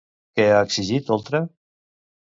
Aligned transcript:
Què 0.39 0.45
ha 0.53 0.61
exigit 0.69 1.13
Oltra? 1.17 1.45